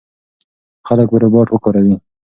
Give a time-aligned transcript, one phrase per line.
[0.87, 1.95] خلک به روباټ وکاروي.